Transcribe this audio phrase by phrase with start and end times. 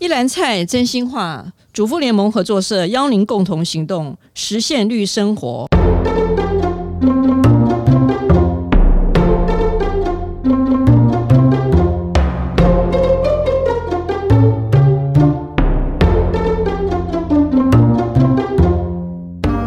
[0.00, 5.68] 一篮菜真心话，主妇联盟合作社邀您共同行动，实现绿生活。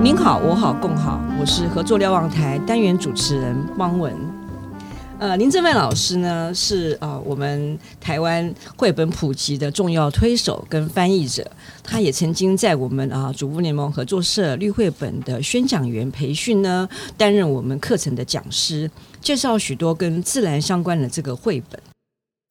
[0.04, 4.37] 您好，我好，共好，我是合作瞭望台单元主持人汪文。
[5.20, 11.50] 呃，林正迈老师呢是呃我们台湾绘本普及的重要推手跟翻译者，
[11.84, 18.90] 他也曾经在我们啊主妇联盟合作社绿绘本的宣讲员培训呢，担任我们课程的讲师，
[19.20, 21.97] 介绍许多跟自然相关的这个绘本。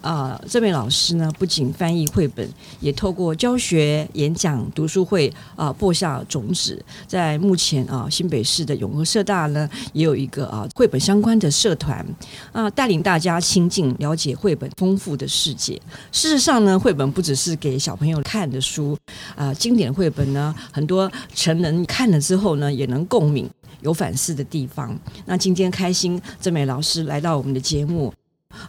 [0.02, 2.48] 啊、呃，这位老师呢，不仅翻译绘本，
[2.80, 6.80] 也透过教学、演讲、读书会啊，播下种子。
[7.09, 12.06] 在目前啊，新北市的永和社大呢，也有一个啊绘本相关的社团
[12.52, 15.74] 啊，带领大家亲近、了解绘本丰富的世界。
[16.12, 18.96] 事实上呢，绘本不只是给小朋友看的书
[19.34, 23.49] 啊，经典绘本呢，很多成人看了之后呢，也能共鸣、
[23.80, 24.96] 有反思的地方。
[25.24, 28.12] 那今天开心，这位老师来到我们的节目。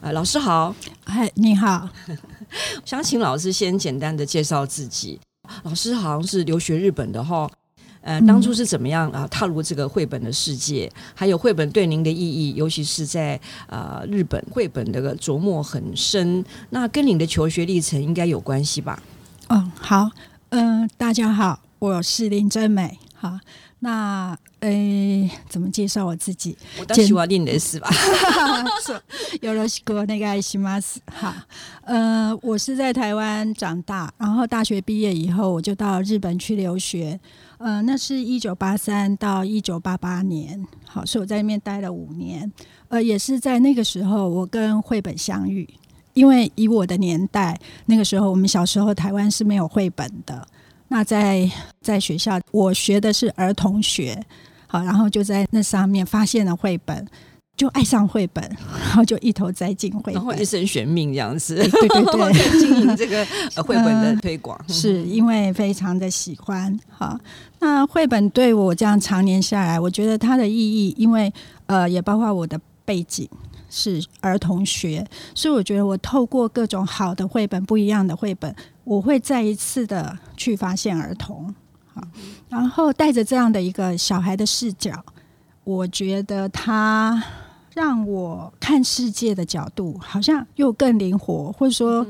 [0.02, 1.90] 呃，老师好，嗨，你好，
[2.86, 5.20] 想请老师先简单的介绍自己。
[5.64, 7.50] 老师好像是留学日本的哈，
[8.02, 10.92] 呃，当初是怎么样啊踏入这个绘本的世界？
[11.16, 19.02] 还有绘本对您的意义，尤其是在呃日本绘本的琢磨很深，那跟您的求学历程应该有关系吧？
[19.48, 20.10] 嗯，好，
[20.50, 23.40] 嗯、呃，大家好，我是林真美，好。
[23.80, 26.58] 那诶，怎么介绍我自己？
[26.80, 27.90] 我当喜欢念的是吧？
[29.42, 31.46] 有了过那个爱西马斯哈。
[31.84, 37.20] 呃，我是在台湾长大，然后大学毕业以后，我就到日本去留学。
[37.60, 42.52] 呃，那是一九八三到一九八八年，好，所以我在那边待了五年。
[42.90, 45.68] 呃，也是在那个时候，我跟绘本相遇。
[46.14, 50.48] 因为以我的年代，那个时候我们小时候台湾是没有绘本的。
[50.90, 51.50] 那在
[51.82, 54.24] 在学校，我学的是儿童学，
[54.68, 57.06] 好，然后就在那上面发现了绘本，
[57.56, 58.44] 就爱上绘本，
[58.80, 63.26] 然后就一头栽进绘本，然后一生悬命这样子，对对对，经营这个
[63.64, 66.78] 绘本的推广，呃、是因为非常的喜欢。
[66.90, 67.20] 好，
[67.60, 71.32] 那绘本对我这样常年下来，我觉得它的意义，因为
[71.66, 73.28] 呃，也包括我的背景
[73.70, 75.06] 是儿童学，
[75.36, 78.56] 所以我觉得我透过各种好的绘本，不一样的绘本。
[78.84, 81.54] 我会再一次的去发现儿童，
[81.94, 82.02] 好，
[82.48, 85.04] 然后带着这样的一个小孩的视角，
[85.66, 87.22] 我觉得他
[87.74, 92.08] 让我看世界的角度好像又更灵活，或者说，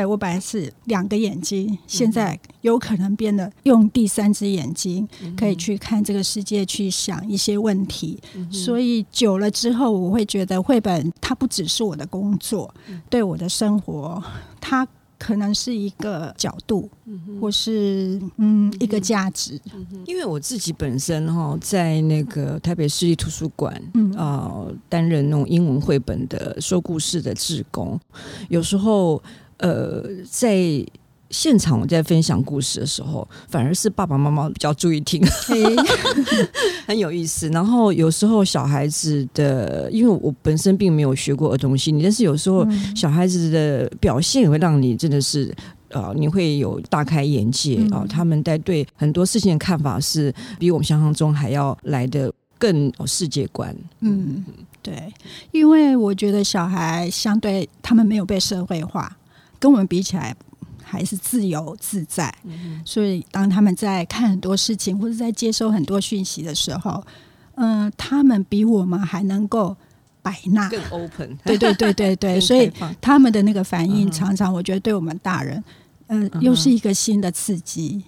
[0.00, 5.06] 哎，我本来是两个眼睛，现在有可能变得用第三只眼睛
[5.36, 8.18] 可以去看这个世界，去想一些问题。
[8.50, 12.74] 所以久了之后，我会觉得绘本它不只是我的工作，
[13.10, 14.22] 对我的生活，
[14.58, 14.88] 它。
[15.22, 16.88] 可能是一个角度，
[17.38, 19.60] 或是嗯一个价值。
[20.06, 23.70] 因为我自己本身哈，在那个台北市立图书馆
[24.16, 28.00] 啊，担任那种英文绘本的说故事的志工，
[28.48, 29.22] 有时候
[29.60, 30.84] 呃在。
[31.32, 35.24] 现场我在分享故事的时候，反而是爸爸妈妈比较注意听，
[36.84, 37.48] 很有意思。
[37.50, 42.66] 然后有时候小孩子的，因为我本身并没有学过儿童心理，但是有时候
[42.96, 45.54] 小孩子的表现也会让你真的是
[45.90, 48.06] 呃，你会有大开眼界啊、呃。
[48.08, 53.72] 他们在对很多事情的看法是比我们想象中还要来的更有世界观。
[54.00, 54.44] 嗯，
[54.82, 55.12] 对，
[55.52, 59.16] 因为我觉得小孩相对他们没有被社会化，
[59.60, 60.34] 跟我们比起来。
[60.82, 62.34] 还是自由自在，
[62.84, 67.00] 所以当他们在看很多事情或者在接收很多讯息的时候，
[67.54, 69.76] 嗯、呃，他们比我们还能够
[70.20, 71.38] 摆纳，更 open。
[71.44, 72.68] 对对对对对， 所以
[73.00, 75.62] 他们的那个反应常常，我觉得对我们大人，
[76.08, 78.02] 嗯、呃，又是一个新的刺激。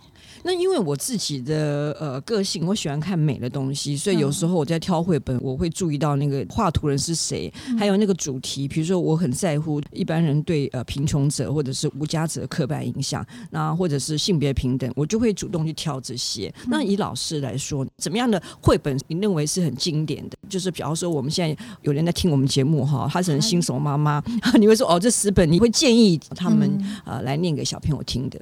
[0.45, 8.67] 那因为我自己的呃个性，我喜欢看美的东西，所以有时候我在挑绘本，我会注意到那个画图人是谁，还有那个主题。
[8.67, 16.53] 比如说，我很在乎一般人对呃贫穷者或者是无家者的刻板印象，那或者是性别平等，我就会主动去挑这些。
[16.67, 20.37] 那以老师来说，怎么样的绘本你认为是很经典的？
[20.49, 24.23] 就是比方说，我们现在有人在听我们节目哈，他是新手妈妈，
[24.59, 26.71] 你会说哦，这十本你会建议他们
[27.05, 28.41] 呃来念给小朋友听的？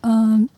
[0.00, 0.48] 嗯。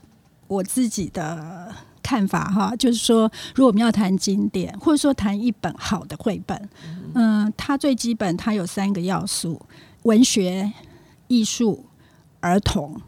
[0.53, 6.69] 我自己的看法哈，就是说，如果我们要谈经典，或者说谈一本好的绘本，
[7.15, 9.61] 嗯，它最基本它有三个要素：
[10.03, 10.71] 文学、
[11.29, 11.87] 艺术、
[12.41, 13.01] 儿童。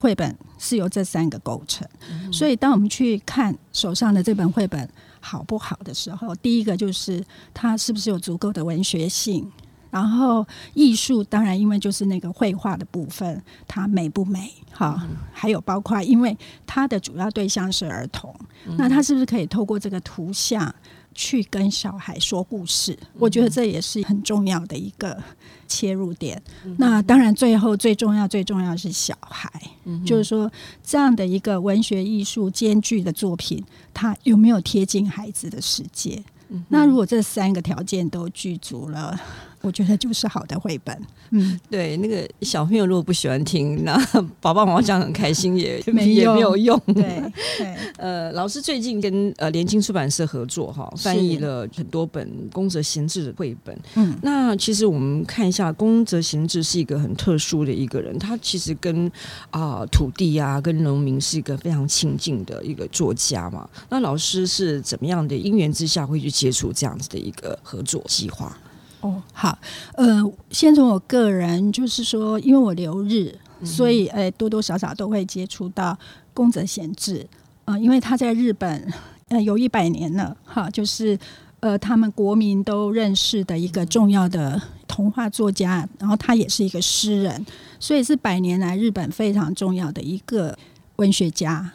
[0.00, 1.86] 绘本是由这三个构成。
[2.32, 4.88] 所以，当我们去看手上的这本绘本
[5.20, 7.24] 好不好的时候，第一个就是
[7.54, 9.48] 它是不是有足够的文学性。
[9.92, 14.50] 然后艺术当然因为就是那个绘画的部分，它美不美？
[14.72, 16.34] 哈，嗯、还有包括因为
[16.66, 18.34] 它的主要对象是儿童，
[18.66, 20.74] 嗯、那它是不是可以透过这个图像
[21.14, 22.94] 去跟小孩说故事？
[23.02, 25.22] 嗯、我觉得这也是很重要的一个
[25.68, 26.42] 切入点。
[26.64, 29.52] 嗯、那当然最后最重要最重要是小孩，
[29.84, 30.50] 嗯、就是说
[30.82, 33.62] 这样的一个文学艺术兼具的作品，
[33.92, 36.24] 它有没有贴近孩子的世界？
[36.48, 39.20] 嗯、那如果这三个条件都具足了。
[39.62, 40.96] 我觉得就是好的绘本，
[41.30, 43.96] 嗯，对，那个小朋友如果不喜欢听，那
[44.40, 46.78] 爸爸妈妈讲很开心也 没也没有用。
[46.86, 53.76] 对，对 呃，老师最近跟呃联经出版社合作哈，翻译了很多本宫泽贤治的绘本。
[53.94, 59.06] 嗯，那其实我们看一下，宫泽贤治是一个很特殊的一个人，他其实跟
[59.50, 63.68] 啊、呃、土地啊，跟农民是一个非常亲近的一个作家嘛。
[63.88, 68.56] 那老师是怎么样的因缘之下会去接触这样子的一个合作计划？
[69.02, 69.58] 哦，好，
[69.94, 75.98] 呃，先从我个人，就是说，因为我留日，嗯、所以呃，多多少少都会接触到
[76.32, 77.26] 宫泽贤治，
[77.64, 78.92] 呃，因为他在日本
[79.28, 81.18] 呃有一百年了，哈，就是
[81.60, 87.44] 呃他们国民都认识的一个重要的童话作家，然后他也是一个诗人，
[87.80, 90.56] 所以是百年来日本非常重要的一个
[90.96, 91.72] 文学家。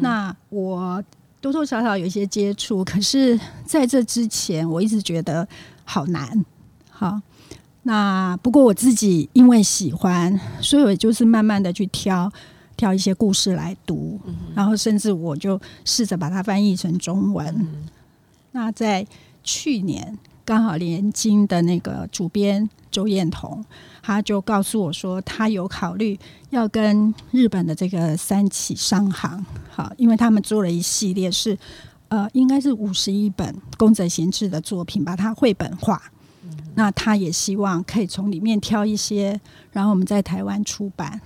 [0.00, 1.02] 那我
[1.40, 5.48] 多多少少有一些接触，可是在这之前，我一直觉得
[5.84, 6.44] 好难。
[7.02, 7.20] 好，
[7.82, 12.32] 那不过我自己因为喜欢，所以我就是慢慢的去挑
[12.76, 17.44] 挑一些故事来读，嗯、然后甚至我就试着把它翻译成中文。
[17.58, 17.88] 嗯、
[18.52, 19.04] 那在
[19.42, 23.64] 去年，刚好连经的那个主编周彦彤，
[24.00, 26.16] 他就告诉我说，他有考虑
[26.50, 31.58] 要跟日本的这个三起商行，好，因为他们做了一系列是
[32.06, 36.00] 呃，应该是五十一本宫泽贤治的作品，把它绘本化。
[36.74, 39.40] 那他也希望可以从里面挑一些，
[39.72, 41.20] 然后我们在台湾出版。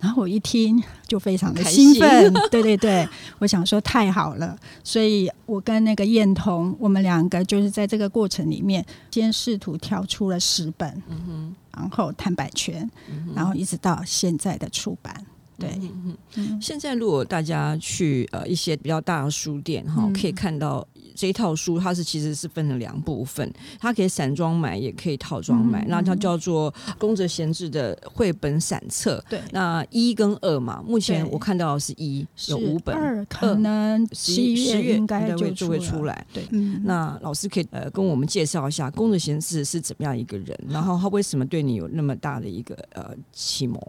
[0.00, 2.32] 然后我一听就非常的兴奋，心。
[2.50, 3.08] 对对对，
[3.38, 15.24] 我想说太好了，所以我跟那个燕彤，我们两个就是在这个过程里面，先试图挑出了十本，嗯、然后谈版权，嗯、然后一直到现在的出版。
[15.58, 20.86] 对，嗯嗯、现在如果大家去呃一些比较大的书店哈，可以看到。
[21.14, 25.84] 这一套书它是其实是分了两部分，它可以散装买，也可以套装买。
[25.86, 29.24] 那、嗯、它叫做宫泽贤治的绘本散册。
[29.28, 36.26] 对，那一跟二嘛，目前我看到的是一有五本，二可能十一月应该就会就会出来。
[36.32, 43.80] 对，嗯、那老师可以呃跟我们介绍一下宫泽贤治是怎么样一个人，然后他为什么对你有那么大的一个呃启蒙？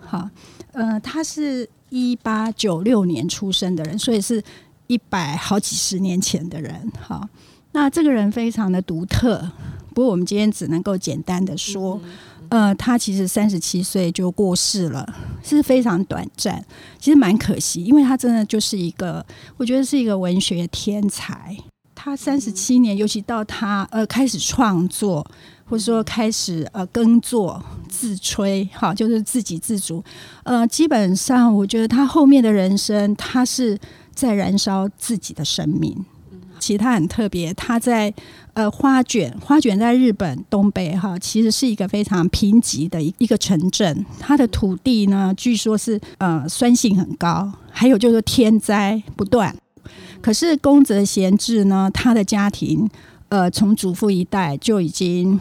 [0.00, 0.28] 好，
[0.72, 4.42] 呃，他是一八九六年出生的人，所以是。
[4.88, 7.28] 一百好几十年前的人，好，
[7.72, 9.50] 那这个人非常的独特。
[9.94, 12.00] 不过我们今天只能够简单的说，
[12.48, 15.06] 呃，他其实三十七岁就过世了，
[15.42, 16.64] 是非常短暂，
[16.98, 19.24] 其实蛮可惜，因为他真的就是一个，
[19.56, 21.56] 我觉得是一个文学天才。
[21.94, 25.28] 他三十七年，尤其到他呃开始创作，
[25.66, 30.02] 或者说开始呃耕作自吹，哈，就是自给自足。
[30.44, 33.78] 呃，基本上我觉得他后面的人生，他是。
[34.18, 36.04] 在燃烧自己的生命，
[36.58, 37.54] 其实他很特别。
[37.54, 38.12] 他在
[38.52, 44.04] 呃花卷，花卷在日本东北哈，其实是一个非常贫瘠的一一个城镇。
[44.18, 49.56] 它的土地呢，据说是呃酸性很高，还有就是天灾不断。
[50.20, 52.90] 可是宫泽贤治呢，他的家庭
[53.28, 55.38] 呃从祖父一代就已经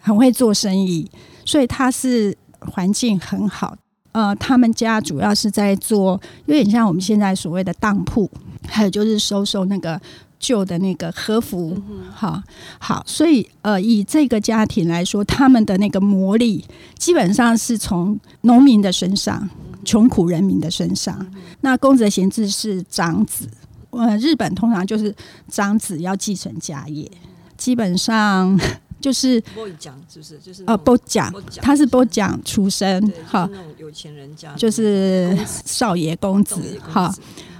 [0.00, 1.08] 很会做生意，
[1.44, 3.76] 所以他是环境很好。
[4.16, 8.30] 呃，他们家主要是在做，有点像我们现在所谓的当铺，
[8.66, 10.00] 还有就是收收那个
[10.40, 12.42] 旧的那个和服，嗯、好
[12.78, 16.64] 好，所以呃，以这个家庭来说，他们的那个魔力
[16.96, 19.46] 基本上是从农民的身上，
[19.84, 21.14] 穷苦人民的身上。
[21.20, 23.46] 嗯、那宫泽贤治是长子，
[23.90, 25.14] 呃，日本通常就是
[25.50, 27.06] 长子要继承家业，
[27.58, 28.58] 基本上。
[29.06, 30.36] 就是波奖，是不是？
[30.38, 31.32] 就是呃，波讲，
[31.62, 37.14] 他是波讲出身，哈，那种有钱人家，就是少爷公子，哈，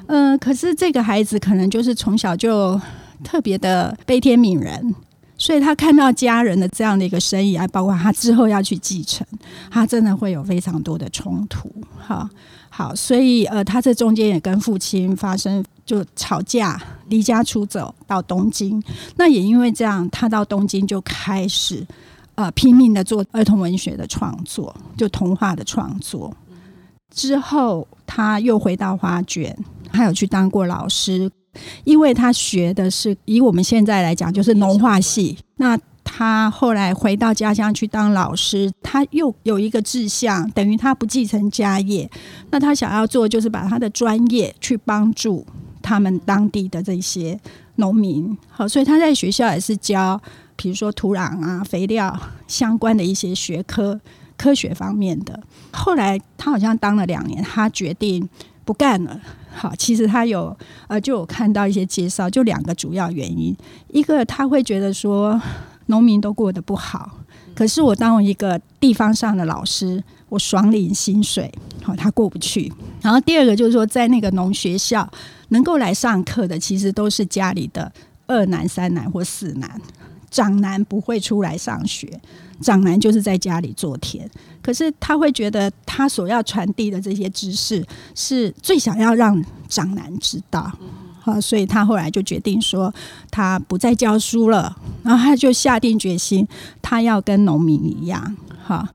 [0.08, 2.80] 嗯、呃，可是这个孩子可能就是从小就
[3.22, 4.92] 特别的悲天悯人，
[5.38, 9.24] 所以他看到家人的这样的一个生意，还包括他之后要去继承，
[9.70, 12.28] 他真的会有非常多的冲突，哈。
[12.68, 16.78] 好，所以呃，他这中间也跟父亲发生就吵架，
[17.08, 18.82] 离家出走到东京。
[19.16, 21.86] 那也因为这样，他到东京就开始
[22.34, 26.36] 呃拼命的做儿童文学的创作，就童话的创作。
[27.14, 29.56] 之后他又回到花卷，
[29.90, 31.30] 还有去当过老师，
[31.84, 35.38] 因为他学的是以我们现在来讲就是农化系。
[35.56, 42.10] 那他后来回到家乡去当老师，他又有一个志向，等于他不继承家业，
[42.50, 45.46] 那他想要做就是把他的专业去帮助
[45.86, 47.38] 他们当地的这些
[47.76, 48.36] 农民。
[48.50, 50.20] 好，所以他在学校也是教，
[50.56, 54.00] 比如说土壤啊、肥料相关的一些学科、
[54.36, 55.40] 科学方面的。
[55.72, 58.28] 后来他好像当了两年，他决定
[58.64, 59.20] 不干了。
[59.54, 60.54] 好，其实他有
[60.88, 63.56] 呃，就有看到一些介绍，就两个主要原因。
[63.88, 65.40] 一个他会觉得说，
[65.86, 67.18] 农民都过得不好，
[67.54, 71.50] 可是我当一个地方上的老师，我爽领薪水，
[71.82, 72.70] 好，他过不去。
[73.00, 75.08] 然后第二个就是说，在那个农学校
[75.48, 77.92] 能够来上课的，其实都是家里的
[78.26, 79.80] 二男、三男或四男。
[80.28, 82.20] 长男不会出来上学，
[82.60, 84.28] 长男就是在家里做田。
[84.60, 87.82] 可是他会觉得，他所要传递的这些知识，
[88.14, 90.70] 是最想要让长男知道。
[91.20, 92.92] 好，所以他后来就决定说，
[93.30, 94.76] 他不再教书了。
[95.02, 96.46] 然后他就下定决心，
[96.82, 98.36] 他要跟农民一样。
[98.62, 98.86] 好，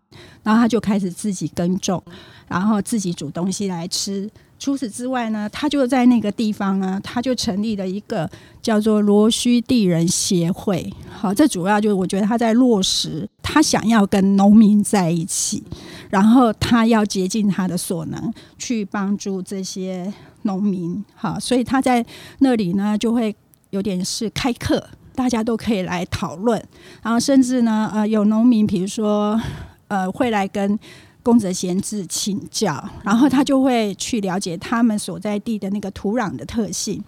[0.43, 2.03] 然后他就开始自己耕种，
[2.47, 4.29] 然后自己煮东西来吃。
[4.61, 8.29] 除此之外呢，他就在那个地方呢，他就成立了一个
[8.61, 10.87] 叫做罗须地人协会。
[11.09, 15.63] 好，这主要就是我觉得他在落实他想要跟农民在一起，
[16.11, 20.13] 然后他要竭尽他的所能去帮助这些
[20.43, 21.03] 农民。
[21.15, 22.05] 好，所以他在
[22.37, 23.35] 那里呢，就会
[23.71, 26.63] 有点是开课，大家都可以来讨论，
[27.01, 29.41] 然后甚至呢，呃，有农民，比如说，
[29.87, 30.77] 呃，会来跟。
[31.23, 37.03] 宫泽贤治请教，然后他就会去了解他们所在地的那个土壤的特性。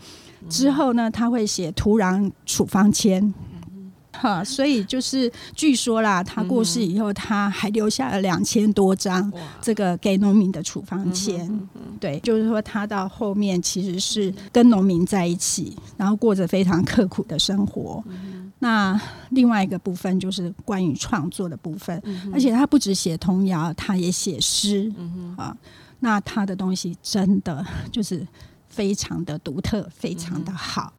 [0.50, 3.34] 之后呢，他会写土壤处方签。
[4.12, 11.60] 哈，所以就是据说啦，他过世以后，他还留下了两千多张这个给农民的处方签。
[12.00, 18.04] 对，就是说他到后面其实是跟农民在一起，然后过着非常刻苦的生活。
[18.64, 19.00] 那
[19.32, 25.56] 另外一个部分就是关于创作的部分，嗯、而且他不只写童谣，他也写诗、嗯、啊。
[26.00, 28.26] 那他的东西真的就是
[28.70, 30.94] 非常的独特，非常的好。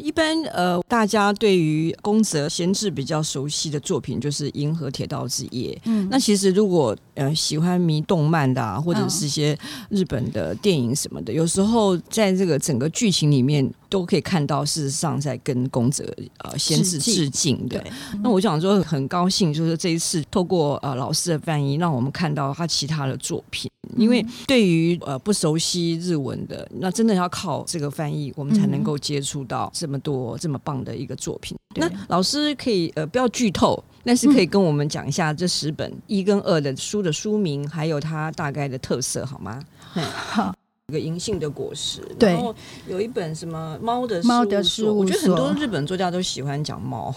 [0.00, 5.74] 一般呃，大家对于宫泽贤治比较熟悉的作品就是《银河铁道之夜》。
[5.86, 9.58] 嗯，那其实如果呃喜欢迷动漫的啊，或者是一些
[9.88, 16.02] 日本的电影什么的，有时候在这个整个剧情里面都可以看到，事实上在跟宫泽
[16.38, 17.84] 呃贤治致敬的。
[18.22, 23.70] 那我想说很高兴，就是这一次透过呃老师的翻译，让我们看到他其他的作品。
[23.98, 31.54] 因为对于呃不熟悉日文的，那真的要靠这个翻译，我们才能够接触到这么多这么棒的一个作品。
[31.74, 39.62] 那老师可以呃不要剧透，但是可以跟我们讲一下这十本一跟二的书的书名，还有它大概的特色好吗？
[39.92, 40.54] 好，
[40.88, 42.54] 一个银杏的果实，然后
[42.88, 47.14] 有一本什么猫的猫的事务所，我觉得很多日本作家都喜欢讲猫，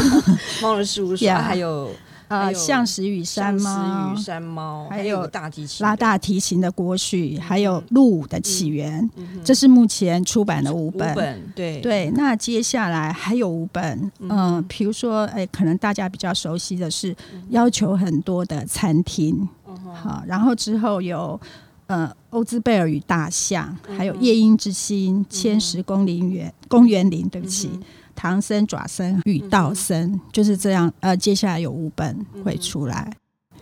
[0.62, 1.90] 猫的事务所，还有。
[2.28, 9.06] 啊，象石与山猫，山猫，还有大提琴拉大提琴的国序，还有鹿舞的起源，
[9.44, 11.14] 这是目前出版的五本。
[11.54, 11.78] 对。
[11.82, 17.14] 对，那接下来还有五本，嗯，比如说，哎，可能大家比较熟悉的是
[17.50, 19.46] 要求很多的餐厅，
[19.92, 21.38] 好，然后之后有
[21.86, 27.70] 呃欧兹贝尔与大象，还有夜莺之心，千石公林园公园林，对不起。
[28.14, 30.92] 唐僧、爪僧与道僧就是这样。
[31.00, 33.10] 呃，接下来有五本会出来，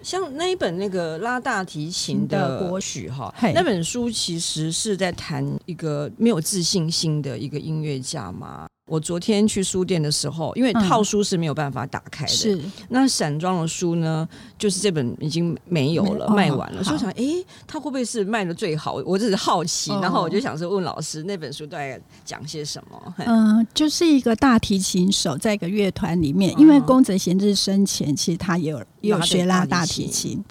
[0.02, 8.66] 像那一本那个拉大提琴的国曲哈，那本书其实是在谈一个没有自信心的一个音乐家嘛。
[8.90, 14.28] 我昨天去书店的时候，因为套书是没有办法打开的，是那散装的书呢，
[14.58, 16.82] 就是这本已经没有了，卖完了。
[16.82, 17.24] 所以我想，哎，
[17.68, 18.94] 他会不会是卖的最好？
[19.06, 23.14] 我只是好奇，然后我就想说问老师，那本书大概讲些什么？
[23.18, 30.44] 嗯，就是一个大提琴手在一个乐团里面，因为宫泽贤治生前其实他也有也有学拉大提琴，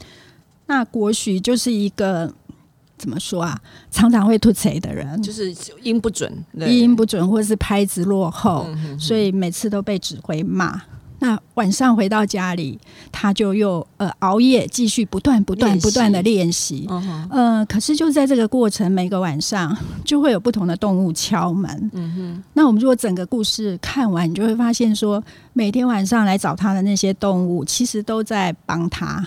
[0.68, 2.34] 那国许就是一个。
[3.00, 3.60] 怎么说啊？
[3.90, 5.52] 常常会吐嘴的人，就是
[5.82, 10.80] 音不准，音不准，或者是拍子落后，嗯、哼哼所以每次都被指挥骂。
[11.20, 12.80] 那晚上回到家里，
[13.12, 16.88] 他就又呃熬夜继续不断不断不断的练习。
[17.32, 21.92] 嗯可是就在这个过程，每个晚上就会有不同的动物敲门。
[21.94, 22.44] 嗯哼。
[22.54, 25.22] 那我们如果整个故事看完，你就会发现说，
[25.54, 29.26] 每天晚上来找他的那些动物，其实都在帮他。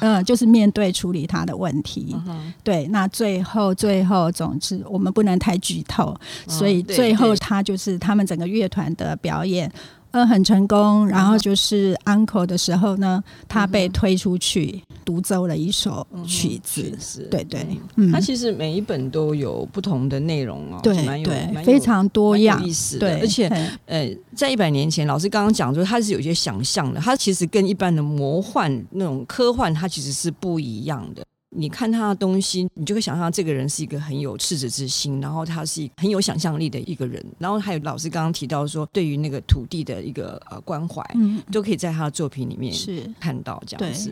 [0.00, 2.14] 嗯就是面对处理他的问题。
[2.62, 6.14] 对，那最后最后，总之我们不能太剧透，
[6.46, 9.72] 所以最后他就是他们整个乐团的表演。
[10.12, 11.06] 呃，很成功。
[11.08, 16.82] 然后就是 uncle 的时候呢，他被推出去独奏了一首曲子。
[16.92, 17.66] 嗯、是对对，
[17.96, 23.18] 嗯，他其实每一本都有不同的内容哦，对对，非常多样，有意思的。
[23.18, 23.48] 而且，
[23.86, 31.22] 呃，在一百年前，老师刚刚讲说，他是有些想象的，他其实跟一般的魔幻那种科幻，它其实是不一样的。
[31.54, 37.22] 你看他的东西，你就会想象这个人是一个很有赤子之心，然后他是很有想象力的一个人。
[37.38, 44.10] 然后还有老师刚刚提到说，对于那个土地的一个呃关怀，嗯，都可以在他的作品里面是看到这样子。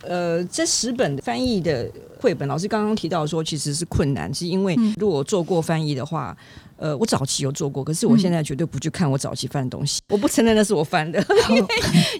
[0.00, 6.34] 呃，这十本翻译的绘本，老师刚刚提到说其实是困难，是因为如果做过翻译的话，
[6.78, 11.68] 呃，我早期有做过，可是我现在绝对不去看我早期翻的东西，我不承认那是我翻的， 因为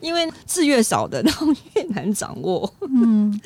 [0.03, 2.71] 因为字越少的，然后越难掌握。
[2.83, 3.41] 嗯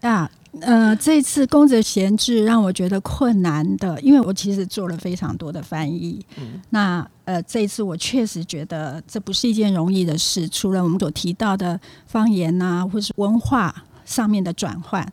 [0.00, 0.28] 啊。
[0.60, 6.24] 呃，这次宫泽贤治让我觉得困难的，因为我其实做了非常多的翻译。
[6.38, 15.06] 嗯、那呃，这一次我确实觉得这不是一件容易的事，除了我们所提到的方言呐、啊，或是文化上面的转换，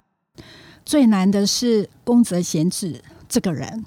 [0.83, 3.85] 最难的是宫泽贤治这个人。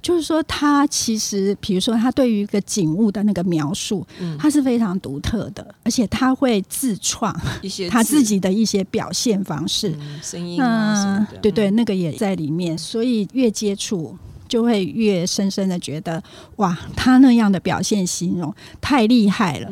[0.00, 12.78] 就是说，他其实，比如说，他对于一个景物的那个描述，嗯，他是非常独特的，而且他会自创一些他自己的一些表现方式，声音啊，对对，那个也在里面。
[12.78, 16.22] 所以越接触，就会越深深的觉得，
[16.56, 19.68] 哇，他那样的表现形容太厉害了。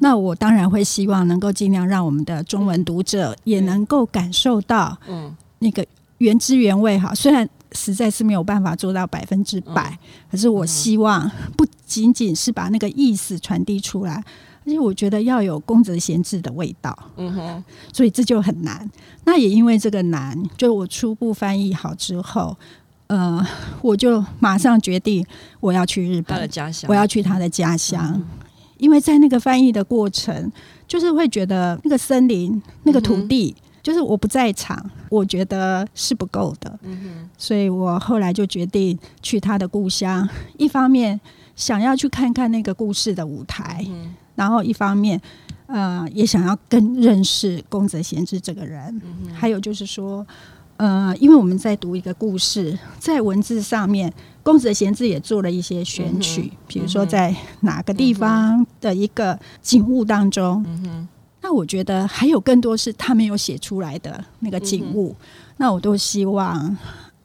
[0.00, 5.86] 那我当然会希望能够尽量让我们的中文读者也能够感受到，嗯，那个
[6.18, 7.48] 原汁原味哈，虽然。
[7.78, 14.14] 实在是没有办法做到百分之百，嗯，可是我希望不仅仅是把那个意思传递出来，
[14.66, 16.96] 而且我觉得要有宫泽贤治的味道。
[17.16, 18.90] 嗯哼，所以这就很难。
[19.24, 22.56] 那也因为这个难，就我初步翻译好之后，
[23.06, 23.46] 呃，
[23.80, 25.24] 我就马上决定
[25.60, 28.26] 我要去日本，他的家乡，我要去他的家乡，嗯，
[28.78, 30.50] 因为在那个翻译的过程，
[30.88, 33.54] 就是会觉得那个森林、那个土地。
[33.56, 34.78] 嗯就是我不在场，
[35.08, 40.28] 我觉得是不够的，嗯，所以我后来就决定去他的故乡。
[40.58, 41.18] 一方面
[41.56, 45.18] 想要去看看那个故事的舞台，嗯，然后一方面
[45.68, 49.32] 呃也想要更认识宫泽贤治这个人，嗯。
[49.32, 50.26] 还有就是说，
[50.76, 60.62] 呃，因为我们在读一个故事，在文字上面，宫泽贤治也做了一些选取，嗯，比如说在哪个地方的一个景物当中。
[60.68, 61.08] 嗯
[61.40, 65.26] 那我觉得还有更多是他没有写出来的那个景物，嗯，
[65.58, 66.76] 那我都希望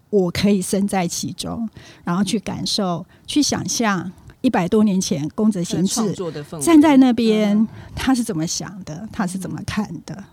[0.09, 1.67] 我可以身在其中，
[2.03, 6.13] 然后去感受、去想象一百多年前宫泽贤治
[6.61, 10.23] 站在那边，他是怎么想的，他是怎么看的？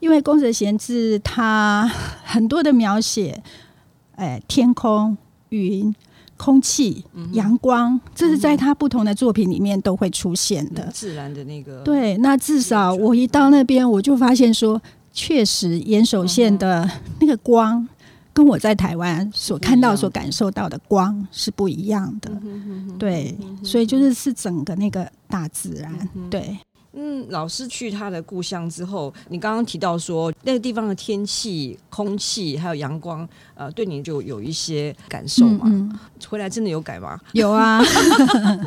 [0.00, 1.90] 因为宫泽贤治他
[2.24, 3.42] 很多的描写，
[4.16, 5.16] 哎，天空、
[5.48, 5.94] 云。
[6.36, 10.88] 空气、阳光，这是在他不同的作品里面都会出现的。
[10.92, 14.80] 自然的那个对，那至少我一到那边，我就发现说，
[15.12, 16.88] 确实岩手县的
[17.20, 17.86] 那个光，
[18.32, 22.30] 跟我在台湾所看到、所感受到的光是不一样的。
[22.98, 26.56] 对，所以就是是整个那个大自然，对。
[26.98, 35.66] 嗯，老师去他的故乡之后，你刚刚提到说那个地方的天气、空气还有阳光，呃，对你就有一些感受嘛？
[35.66, 35.98] 嗯嗯。
[36.26, 37.20] 回来真的有改吗？
[37.32, 37.82] 有啊，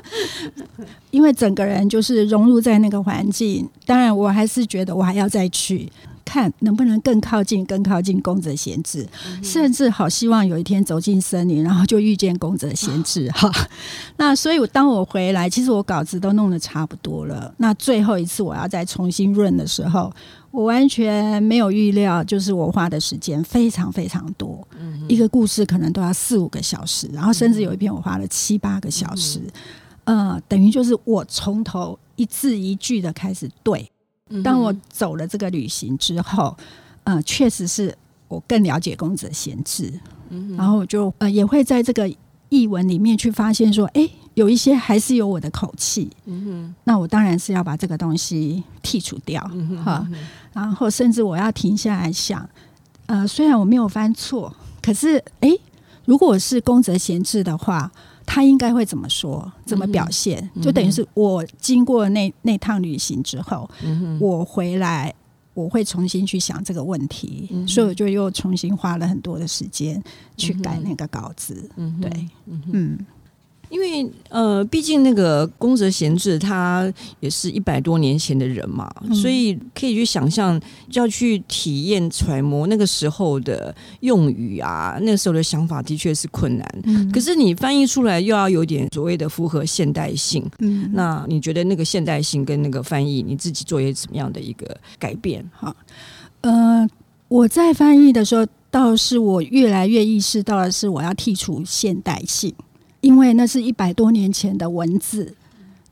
[1.09, 3.67] 因为整个人就是融入在那个环境。
[3.85, 5.91] 当然，我还是觉得我还要再去。
[6.29, 9.03] 看能不能更靠近，更靠近宫泽贤治，
[9.41, 13.51] 甚至好希望有一天走进森林，然后就遇见宫泽贤治哈。
[14.17, 17.51] 那所以，我当我回来，其实我稿子都弄得差不多了。
[17.57, 20.13] 那最后一次我要再重新润的时候，
[20.51, 24.67] 我完全没有预料，就是我花的时间非常非常多。
[25.07, 29.41] 一个故事可能都要四五个小时，然后甚至有一篇我花了七八个小时。
[30.03, 33.89] 呃，等于就是我从头一字一句的开始对。
[34.43, 36.55] 当我走了这个旅行之后，
[37.03, 37.95] 呃，确实是
[38.27, 39.91] 我更了解公泽贤治，
[40.29, 42.11] 嗯，然后我就呃也会在这个
[42.49, 46.09] 译文里面去发现说，哎，有一些还是有我的口气，
[46.83, 49.41] 那我当然是要把这个东西剔除掉，
[49.83, 50.07] 哈，
[50.53, 52.47] 然后甚至我要停下来想，
[53.07, 55.49] 呃，虽然我没有犯错，可是哎，
[56.05, 57.91] 如果我是公泽贤治的话。
[58.31, 59.51] 他应该会怎么说？
[59.65, 60.37] 怎么表现？
[60.53, 65.11] 嗯、就等于是我经过那那趟旅行之后、嗯，我回来
[65.55, 69.99] 我会重新去想这个问题，嗯、所以我就又重新花了很多的时间
[70.37, 71.67] 去改那个稿子。
[71.77, 72.29] 嗯、对，
[72.71, 72.99] 嗯。
[73.69, 86.67] 因为呃，毕竟那个宫泽贤治他也是一百多年前的人嘛，嗯、所以可以去想象，就要去体验揣摩那个时候的用语啊，那个时候的想法的确是困难。
[86.83, 90.43] 嗯、可是你翻译出来又要有点所谓的符合现代性。
[90.59, 95.47] 嗯，那你觉得那个现代性跟那个翻译，你自己做一些什么样的一个改变？
[95.53, 95.75] 哈，
[96.41, 96.87] 呃，
[97.27, 102.53] 我在翻译的时候，倒是我越来越意识到的是，我要剔除现代性。
[103.09, 105.35] 因为那是一百多年前的文字，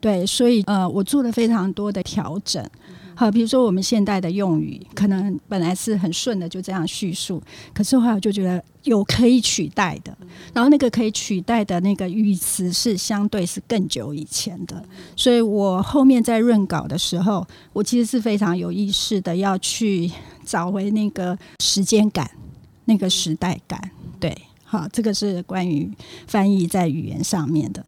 [0.00, 2.64] 对，所以呃，我做了非常多的调整。
[3.16, 7.42] 好，比如说我们现代的用语，可能本来是很顺的，就这样叙述，
[7.74, 10.16] 可是后来我就觉得有可以取代的，
[10.54, 14.80] 然后那个可以取代的那个语词是相对是更久以前的，
[15.16, 20.08] 所以我后面在润稿的时候，我其实是非常有意识的要去
[20.44, 22.30] 找回那个时间感，
[22.84, 24.32] 那个时代感，对。
[24.70, 25.90] 好，这个是关于
[26.26, 27.82] 翻译在语言上面的。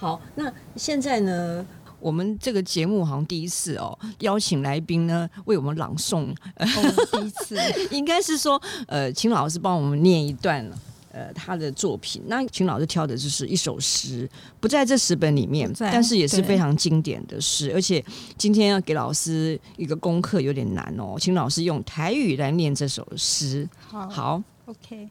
[0.00, 1.64] 好，那现在呢，
[2.00, 6.34] 我们这个节目好像第一次哦，邀请来宾呢为我们朗诵。
[6.56, 6.66] 哦，
[7.12, 7.56] 第一次，
[7.94, 10.68] 应该是说，呃，请老师帮我们念一段
[11.12, 12.20] 呃他的作品。
[12.26, 17.70] 那秦老师挑的就是一首诗，不在这十本里面，但是也是非常经典的诗。
[17.72, 18.04] 而且
[18.36, 23.68] 今天要给老师一个功课，有点难哦，请老师用台语来念这首诗。
[23.92, 25.06] 好，好，OK。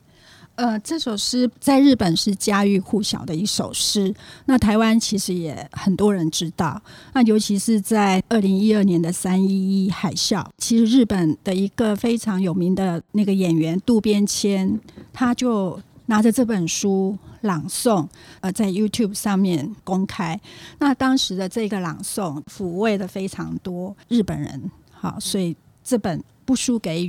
[0.56, 4.14] 呃，这首诗在日本是家喻户晓的一首诗。
[4.46, 6.82] 那台湾其实也很多人知道。
[7.14, 14.80] 那尤其是在二零一二年的三一一海啸，其实日本的一个非常有名的那个演员渡边谦，
[15.14, 18.08] 他就拿着这本书朗诵，
[18.40, 20.40] 呃，在 YouTube 上面公开。
[20.80, 24.72] 那当时的这个朗诵抚慰了非常多日本人。
[24.90, 27.06] 好，所以这本不输给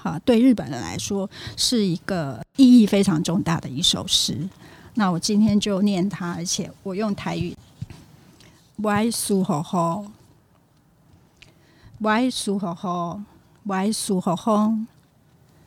[0.00, 0.02] 语。
[0.02, 4.48] 好，对日本人来说是一个意义非常重大的一首诗。
[4.94, 7.54] 那我今天就念它，而且我用台语。
[8.78, 10.06] 歪苏吼吼，
[11.98, 13.20] 歪苏吼吼，
[13.64, 14.72] 歪苏吼吼，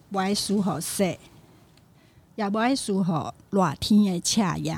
[0.10, 1.20] 歪苏吼说，
[2.36, 4.76] 也歪苏吼热天的赤夜，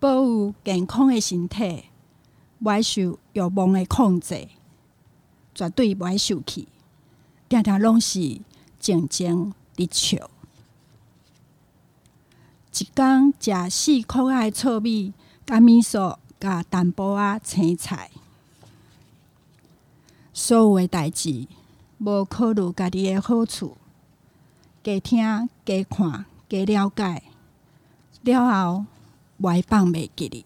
[0.00, 1.84] 保有健康的身体，
[2.62, 4.48] 歪受欲望的控制，
[5.54, 6.66] 绝对歪受气。
[7.50, 8.40] 常常拢是
[8.78, 10.30] 静静的笑，
[12.72, 15.12] 一工食四块爱糙米、
[15.44, 18.08] 甲米素、甲淡薄仔青菜，
[20.32, 21.48] 所有的代志
[21.98, 23.76] 无考虑家己的好处，
[24.84, 25.18] 加听、
[25.64, 27.24] 加看、加了解，
[28.22, 28.84] 了后
[29.38, 30.44] 歪放袂记哩。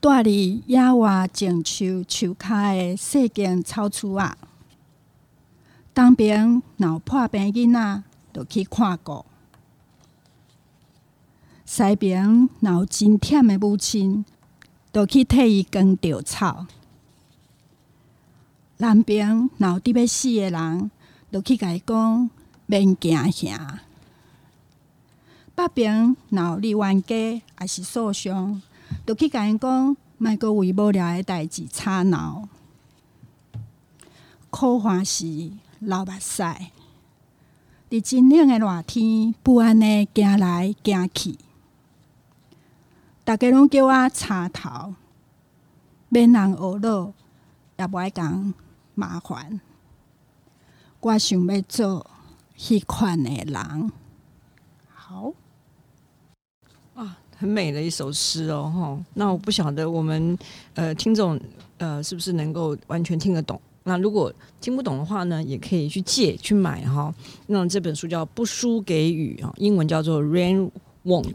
[0.00, 4.36] 住伫野外种树树骹的细间草厝仔，
[5.92, 9.26] 东边闹破病囡仔，就去看顾；
[11.66, 14.24] 西边闹真忝的母亲，
[14.90, 16.66] 就去替伊耕稻草；
[18.78, 20.90] 南边闹得要死的人，
[21.30, 22.30] 就去甲伊讲
[22.64, 23.80] 免惊吓；
[25.54, 28.62] 北边闹你冤家还是受伤。
[29.06, 32.48] 就去甲因讲，莫阁为无聊诶代志吵闹，
[34.50, 36.42] 苦欢时流目屎，
[37.88, 41.38] 伫真冷诶热天不安诶行来行去，
[43.24, 44.94] 逐个拢叫我插头，
[46.08, 47.12] 免人学老，
[47.76, 48.54] 也无爱讲
[48.94, 49.60] 麻烦，
[51.00, 52.06] 我想要做
[52.56, 53.92] 迄款诶人。
[54.92, 55.32] 好。
[57.40, 59.04] 很美的一首诗哦，哈。
[59.14, 60.38] 那我不晓得我们
[60.74, 61.40] 呃听众
[61.78, 63.58] 呃是不是能够完全听得懂？
[63.84, 67.12] 那如果听不懂的话呢，也可以去借去买哈。
[67.46, 70.70] 那这本书叫《不输给雨》啊，英文叫做《Rain
[71.06, 71.32] Won't》，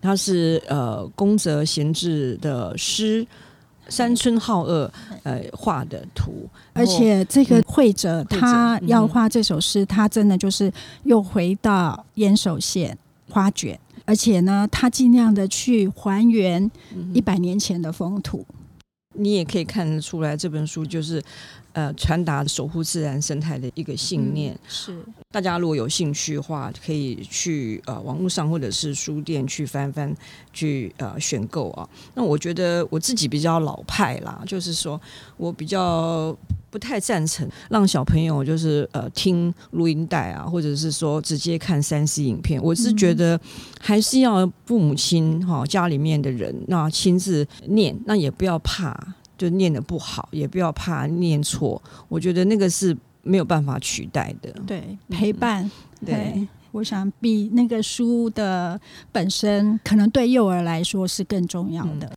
[0.00, 3.24] 它是呃宫泽贤治的诗，
[3.88, 6.48] 山村浩二呃画的图。
[6.72, 10.70] 而且这个绘者他要画这首诗，他真的就是
[11.04, 12.98] 又回到岩手县
[13.30, 13.78] 花卷。
[14.04, 16.70] 而且呢，他尽量的去还原
[17.12, 18.46] 一百年前的风土。
[19.16, 21.22] 你也可以看得出来，这本书就是
[21.74, 24.54] 呃传达守护自然生态的一个信念。
[24.54, 24.98] 嗯、是
[25.30, 30.12] 大家如果有兴趣的话，可以去呃网络上或者是书店去翻翻，
[30.52, 31.86] 去呃选购啊。
[32.14, 34.98] 那我觉得我自己比较老派啦，就是说
[35.36, 36.34] 我比较。
[36.70, 42.60] 不太赞成让小朋友就是呃听录音带啊，或者是说直接看三 C 影片。
[42.60, 43.40] 我是觉得
[43.80, 48.92] 还是要父母亲哈家里面的人那亲自念，那也不要怕
[49.36, 51.80] 就念的不好，也不要怕念错。
[52.08, 54.52] 我觉得那个是没有办法取代的。
[54.66, 55.70] 对，陪伴，
[56.04, 56.46] 对。
[56.72, 58.80] 我想比那个书的
[59.12, 62.06] 本身，可能对幼儿来说是更重要的。
[62.06, 62.10] 嗯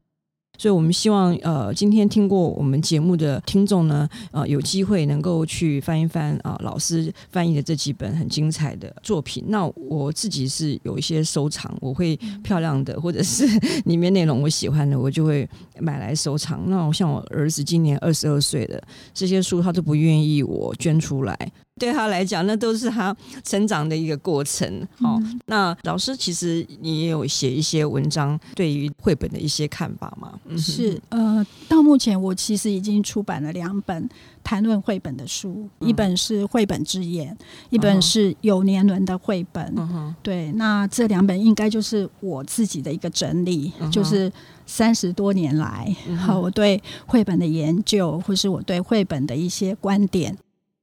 [0.58, 9.44] 所以，我们希望呃，今天听过我们节目的听众呢，呃，有机会能够去翻一翻啊、老师翻译的这几本很精彩的作品。
[9.48, 13.46] 那我自己是有一些收藏，我会漂亮的，或者是
[13.86, 15.48] 里面内容我喜欢的，我就会
[15.80, 16.64] 买来收藏。
[16.68, 18.82] 那像我儿子今年二十二岁的
[19.14, 21.38] 这些书，他都不愿意我捐出来。
[21.78, 24.86] 对他来讲，那都是他成长的一个过程。
[25.00, 30.40] 好、那老师其实你也有写一些文章，对于绘本的一些看法吗？
[30.46, 34.10] 嗯、是，呃，到目前我其实已经出版了两本
[34.44, 37.36] 谈论绘本的书，嗯、一本是《绘本之眼》，
[37.70, 39.74] 一本是有年轮的绘本。
[39.78, 44.32] 嗯、对，那这两本应该就是我自己的一个整理，嗯、就是
[44.66, 50.38] 三十多年来，好、嗯，我对绘本的研究，或是我对绘本的一些观点。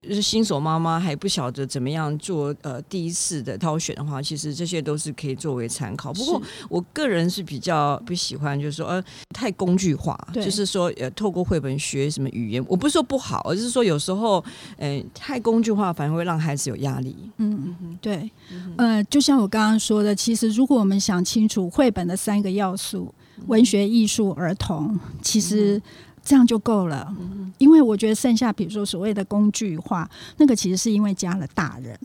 [0.09, 6.12] 就是新手妈妈还不晓得怎么样做呃第一次的挑选的话，其实这些都是可以作为参考。
[6.12, 14.45] 不过我个人是比较不喜欢，就是说呃太工具化，就是说呃透过绘本学什么语言，我不是说不好，而是说有时候
[14.77, 17.17] 呃太工具化反而会让孩子有压力。
[17.38, 23.12] 嗯嗯，对，嗯、呃，就像我刚刚说的，其实如果我们想清楚绘本的三个要素：
[23.47, 25.81] 文学、艺术、儿童，其实。
[26.25, 27.15] 这样就够了，
[27.59, 31.99] 因为我觉得剩下，比如说所谓的工具化，那个其实是因为加了大人。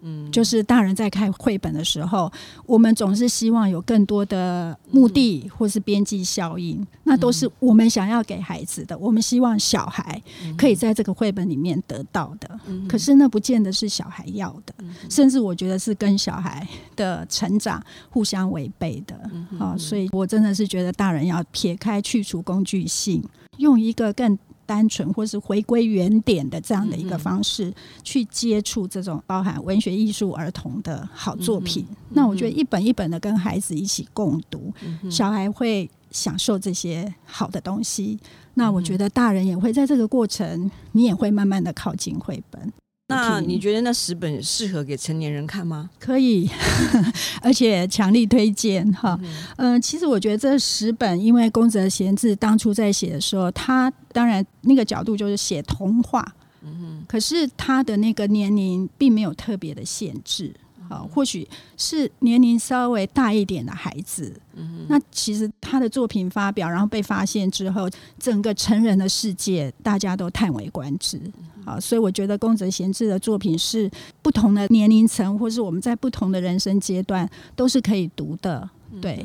[0.00, 2.30] 嗯，就是大人在看绘本的时候，
[2.66, 8.96] 我们总是希望有更多的目的或是边际效应，那都是我们想要给孩子的。
[8.98, 10.22] 我们希望小孩
[10.56, 14.74] 可以在这个绘本里面得到的，可是那不见得是小孩要的，
[15.10, 19.18] 甚至我觉得是跟小孩的成长互相违背的。
[19.58, 23.22] 好，所以我真的是觉得大人要撇开去除工具性，
[23.56, 24.38] 用一个更。
[24.68, 27.72] 单纯或是回归原点的这样的一个方式
[28.04, 34.70] 去接触这种包含文学、艺术、儿童的好作品，那我觉得一本一本的跟孩子一起共读，
[35.10, 38.18] 小孩会享受这些好的东西。
[38.52, 42.70] 那我觉得大人也会在这个过程，你也会慢慢的靠近绘本。
[43.10, 45.88] 那你觉得那十本适合给成年人看吗？
[45.98, 46.48] 可以，
[47.40, 49.18] 而且强力推荐哈。
[49.56, 56.22] 嗯、呃，其实我觉得这十本，因为宫泽贤治当初在写的时候，他当然那个角度就是写童话，
[56.62, 60.54] 嗯，可是他的那个年龄并没有特别的限制。
[60.88, 61.46] 啊，或许
[61.76, 71.20] 是年龄稍微大一点的孩子，嗯、那其实他的作品发表，然后被发现之后，整个成人的世界大家都叹为观止。
[71.64, 73.90] 啊、所以我觉得宫泽贤治的作品是
[74.22, 78.66] 不同的年龄层，或是我们在不同的人生阶段都是可以读的。
[79.00, 79.24] 对，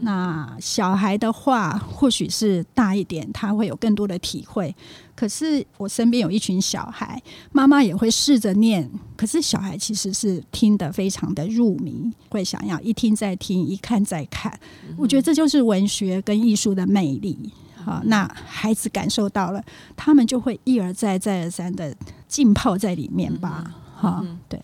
[0.00, 4.74] 那小孩的话，或许是大一点，他会有更多的体会。
[5.14, 7.20] 可是我身边有一群小孩，
[7.52, 14.52] 妈妈也会试着念，可是小孩其实是听得非常的入迷，会想要一听再听，一看再看。
[14.98, 17.50] 我觉得这就是文学跟艺术的魅力。
[17.82, 19.64] 好，那孩子感受到了，
[19.96, 21.96] 他们就会一而再、再而三的
[22.28, 23.72] 浸泡在里面吧。
[23.94, 24.60] 好，对。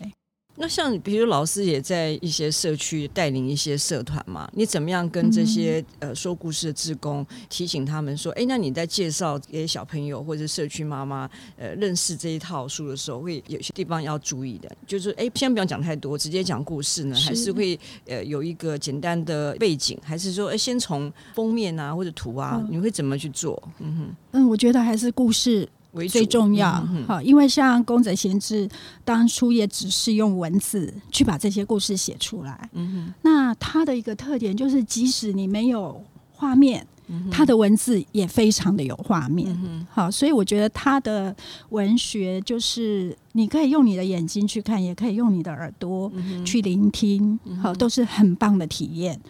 [0.56, 23.60] 那像比如老师也在一些社区带领一些社团嘛，你怎么样跟这些呃说故事的志工提醒他们说，哎，那你在介绍给小朋友或者社区妈妈呃认识这一套书的时候，会有些地方要注意的，就是哎，先不要讲太多，直接讲故事呢，还是会呃有一个简单的背景，还是说哎先从封面啊或者图啊，你会怎么去做？
[23.80, 25.68] 嗯哼，嗯，我觉得还是故事。
[26.08, 28.66] 最重要，好，因为像宫泽贤治
[29.04, 32.70] 当初也只是用文字去把这些故事写出来。
[32.72, 36.02] 嗯哼，那他的一个特点就是，即使你没有
[36.32, 36.86] 画面，
[37.30, 39.54] 他的文字也非常的有画面。
[39.90, 41.36] 好，所以我觉得他的
[41.68, 46.10] 文学就是你可以用你的眼睛去看，也可以用你的耳朵
[46.42, 49.20] 去聆听，好，都是很棒的体验。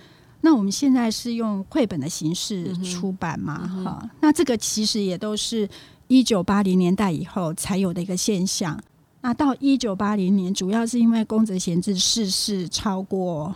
[0.43, 3.67] 那我们现在是用绘本的形式出版嘛？
[3.85, 5.69] 好，那这个其实也都是。
[6.13, 8.79] 一九八零年代以后才有的一个现象。
[9.23, 13.55] 那到一九八零年，主要是因为宫泽贤治逝世超过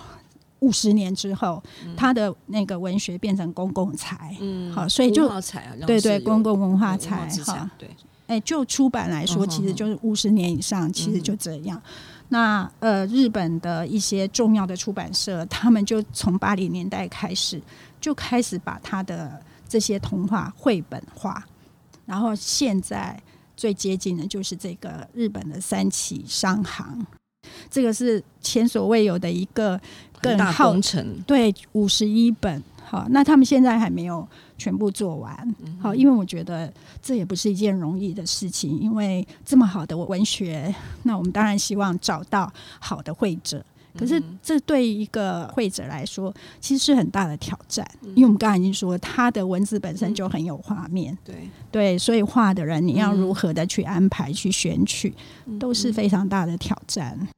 [0.61, 5.29] 五十年之后，嗯、他的那个文学变成公共财，嗯，好，所以就
[5.87, 7.90] 对对，公共文化财哈，对，
[8.27, 11.77] 哎，就出版来说，其实就是五十年以上，其实就这样。
[11.77, 11.92] 嗯、
[12.31, 17.61] 那呃，日本的一些重要的出版社，他们就从八零年代开始，
[18.01, 21.45] 就开始把他的这些童话绘本化。
[22.07, 23.21] 然后现在
[23.57, 27.07] 最接近的就是这个日本的三崎商行，
[27.71, 29.81] 这个是前所未有的一个
[30.21, 31.21] 更大工程。
[31.27, 35.55] 对，五十一本，好，那他们现在还没有全部做完。
[35.81, 43.64] 好，因为我觉得这也不是一件容易的事情，因为这么好的文学，那我们当然希望找到好的绘者。
[43.96, 51.35] 可是这对一个会者来说，其实是很大的挑战，因为我们刚才已经说，他的文字本身就很有画面，对。
[51.70, 55.14] 对，所以画的人你要如何的去安排、去选取，
[55.59, 57.28] 都是非常大的挑战。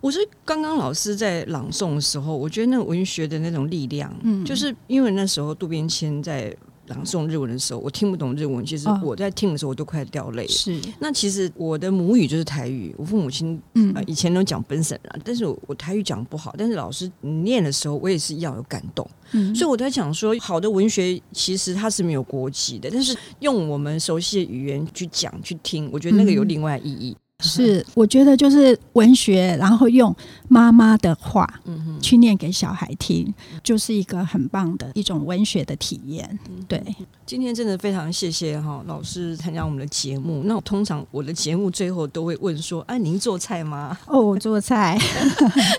[0.00, 6.54] 我是刚刚老师在朗诵的时候，我觉得那个文学的那种力量，嗯，就是因为那时候渡边谦在。
[6.88, 8.64] 朗诵日文的时候，我听不懂日文。
[8.64, 10.46] 其实我在听的时候，我都快掉泪。
[10.48, 16.54] 是，那其实我的母语就是台语，我父母亲嗯、呃、以前都讲本省人，但是我，我台语讲不好。
[16.56, 19.08] 但是老师念的时候，我也是要有感动。
[19.32, 27.10] 嗯，所以我在讲说，好的文学其实它是没有国籍的，但是用我们熟悉的语言去讲去听，我觉得那个有另外意义。
[27.10, 30.14] 嗯是，我觉得就是文学，然后用
[30.48, 36.38] 妈妈的话嗯去念给小孩听，就是一个很棒的一种文学的体验。
[36.66, 36.82] 对，
[37.26, 40.42] 今天真的非常谢谢哈老师参加我们的节目。
[40.44, 44.98] 那我通常我的节目最后都会问说：“哎、啊，您做菜吗？” 哦，我做菜。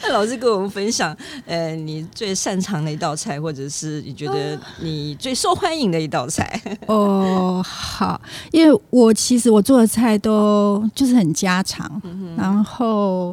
[0.03, 1.15] 那 老师跟我们分享，
[1.47, 6.61] 呃，你最擅长的一道菜，或者是你觉得你最受欢迎的一道菜？
[6.85, 12.01] 哦，好，因为我其实我做的菜都就是很简家常，
[12.35, 13.31] 然后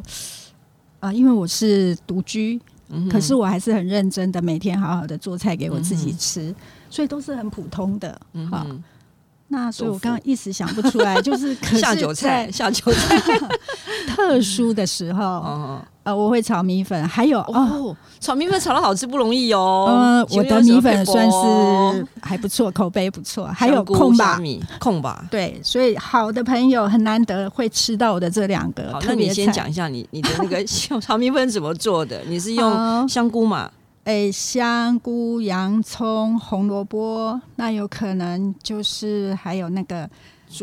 [1.00, 2.60] 啊、呃，因为我是独居，
[3.10, 6.54] 可是我还是很认真的，每天好好的做菜给我自己吃，
[6.88, 8.20] 所以都是很普通的。
[8.50, 8.66] 好，
[9.54, 13.16] 那所以我刚刚一时想不出来，就是下酒菜，下酒菜，
[14.08, 15.80] 特殊的时候。
[16.02, 19.86] 呃，我会炒米粉，还有哦，炒米粉炒的好吃不容易哦。
[19.88, 23.46] 呃，我的米粉算是还不错，口碑不错。
[23.46, 28.92] 还有空吧米控吧，对，所以好的朋友很难得会吃到我的这两个。
[28.92, 30.62] 好，那你先讲一下你你的那个
[31.00, 32.20] 炒米粉怎么做的？
[32.28, 33.70] 你是用香菇嘛？
[34.04, 40.08] 哎，香菇、洋葱、红萝卜，那有可能就是还有那个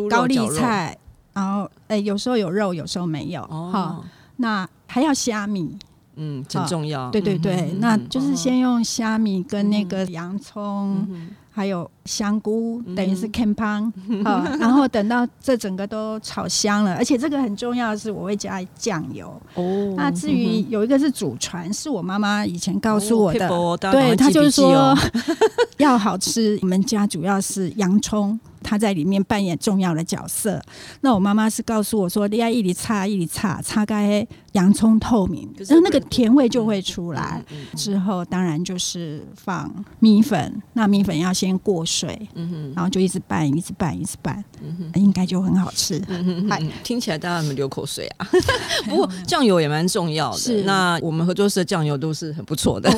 [0.09, 0.97] 高丽菜，
[1.33, 3.41] 然后诶，有时候有肉，有时候没有。
[3.43, 4.03] 哦，
[4.37, 4.67] 那。
[4.93, 5.79] 还要虾米，
[6.15, 7.09] 嗯，很重要。
[7.09, 13.91] 对对对，嗯、那就是先用虾米跟那个洋葱，嗯、还有香菇，嗯、等于是 kenpan
[14.23, 19.41] 好，然后等到这整个都炒香了，而且这个很重要的是，我会加酱油。
[19.55, 24.95] 哦，那至于有一个是祖传，是我妈妈以前告诉我的，哦、对，她就是说
[25.77, 28.39] 要好吃，我们家主要是洋葱。
[28.71, 30.61] 他在里面扮演重要的角色。
[31.01, 37.43] 那我妈妈是告诉我说：“你要一里擦一里擦，擦开洋葱透明，然后那个甜味就会出来。
[37.75, 42.17] 之后当然就是放米粉，那米粉要先过水，
[42.73, 44.41] 然后就一直拌，一直拌，一直拌，
[44.95, 46.01] 应该就很好吃。
[46.81, 48.25] 听起来大家有没有流口水啊？
[48.87, 50.63] 不过酱油也蛮重要的。
[50.63, 52.89] 那我们合作社的酱油都是很不错的。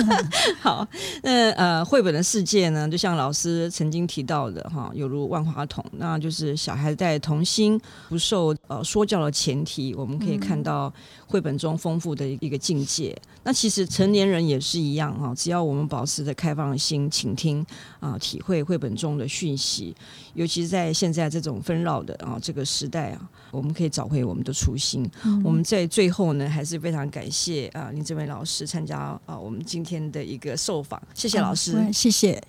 [0.60, 0.86] 好，
[1.22, 5.13] 那呃，绘本的世界呢，就像老师曾经提到的哈，有。
[5.14, 10.92] 如万花筒，那就是小孩在童心不受呃说教的前提，我们可以看到
[11.26, 13.16] 绘本中丰富的一个境界。
[13.44, 17.64] 那其实成年人也是一样哈，只要我们保持着开放的心，倾听
[18.00, 19.94] 啊，体会绘本中的讯息，
[20.34, 25.08] 尤其是在现在这种纷扰的啊这个时代啊，我们可以找回我们的初心。
[25.24, 32.42] 嗯、我们在最后呢，还是非常感谢啊林志伟老师参加啊我们今天的一个受访，谢谢老师，嗯、谢谢。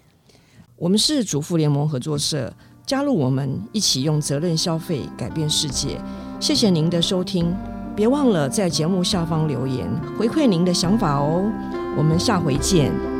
[0.77, 2.51] 我们是主妇联盟合作社，
[2.85, 5.99] 加入我们一起用责任消费改变世界。
[6.39, 7.55] 谢谢您的收听，
[7.95, 9.87] 别忘了在节目下方留言
[10.19, 11.49] 回馈您的想法哦。
[11.97, 13.14] 我们下回见。